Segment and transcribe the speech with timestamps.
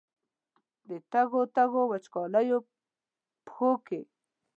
[0.87, 2.59] د تږو، تږو، وچکالیو
[3.45, 4.01] پښو کې